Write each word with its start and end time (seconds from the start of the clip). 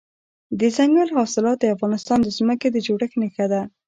دځنګل 0.59 1.09
حاصلات 1.17 1.57
د 1.61 1.65
افغانستان 1.75 2.19
د 2.23 2.27
ځمکې 2.37 2.67
د 2.71 2.77
جوړښت 2.85 3.15
نښه 3.21 3.45
ده. 3.51 3.61